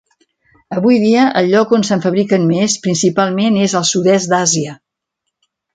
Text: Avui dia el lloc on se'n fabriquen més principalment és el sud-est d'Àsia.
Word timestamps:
Avui 0.77 0.95
dia 1.03 1.25
el 1.41 1.51
lloc 1.51 1.75
on 1.79 1.85
se'n 1.91 2.03
fabriquen 2.07 2.49
més 2.55 2.79
principalment 2.87 3.63
és 3.69 3.79
el 3.83 3.89
sud-est 3.95 4.33
d'Àsia. 4.35 4.79